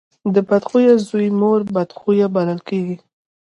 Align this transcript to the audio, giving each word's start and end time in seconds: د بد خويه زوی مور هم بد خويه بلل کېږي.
د 0.33 0.35
بد 0.49 0.63
خويه 0.69 0.93
زوی 1.07 1.27
مور 1.39 1.59
هم 1.65 1.69
بد 1.75 1.89
خويه 1.99 2.27
بلل 2.35 2.59
کېږي. 2.69 2.97